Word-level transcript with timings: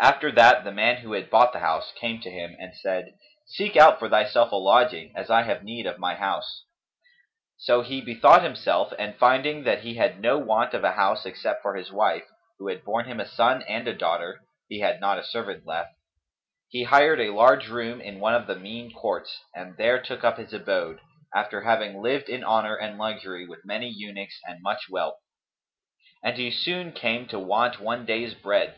After 0.00 0.30
that, 0.30 0.62
the 0.62 0.70
man 0.70 0.98
who 0.98 1.14
had 1.14 1.28
bought 1.28 1.52
the 1.52 1.58
house 1.58 1.90
came 1.96 2.20
to 2.20 2.30
him 2.30 2.56
and 2.60 2.72
said 2.76 3.18
"Seek 3.46 3.76
out 3.76 3.98
for 3.98 4.08
thyself 4.08 4.52
a 4.52 4.54
lodging, 4.54 5.12
as 5.16 5.28
I 5.28 5.42
have 5.42 5.64
need 5.64 5.86
of 5.88 5.98
my 5.98 6.14
house." 6.14 6.66
So 7.56 7.82
he 7.82 8.00
bethought 8.00 8.44
himself 8.44 8.92
and, 8.96 9.16
finding 9.18 9.64
that 9.64 9.80
he 9.80 9.94
had 9.96 10.20
no 10.20 10.38
want 10.38 10.72
of 10.72 10.84
a 10.84 10.92
house, 10.92 11.26
except 11.26 11.62
for 11.62 11.74
his 11.74 11.90
wife, 11.90 12.28
who 12.60 12.68
had 12.68 12.84
borne 12.84 13.06
him 13.06 13.18
a 13.18 13.26
son 13.26 13.62
and 13.62 13.86
daughter 13.98 14.46
(he 14.68 14.78
had 14.78 15.00
not 15.00 15.18
a 15.18 15.24
servant 15.24 15.66
left), 15.66 15.92
he 16.68 16.84
hired 16.84 17.18
a 17.18 17.34
large 17.34 17.66
room 17.68 18.00
in 18.00 18.20
one 18.20 18.36
of 18.36 18.46
the 18.46 18.54
mean 18.54 18.92
courts[FN#264] 18.94 19.34
and 19.56 19.76
there 19.78 20.00
took 20.00 20.22
up 20.22 20.38
his 20.38 20.52
abode, 20.52 21.00
after 21.34 21.62
having 21.62 22.00
lived 22.00 22.28
in 22.28 22.44
honour 22.44 22.76
and 22.76 22.98
luxury, 22.98 23.44
with 23.48 23.64
many 23.64 23.88
eunuchs 23.92 24.38
and 24.44 24.62
much 24.62 24.88
wealth; 24.88 25.18
and 26.22 26.36
he 26.36 26.52
soon 26.52 26.92
came 26.92 27.26
to 27.26 27.40
want 27.40 27.80
one 27.80 28.06
day's 28.06 28.32
bread. 28.34 28.76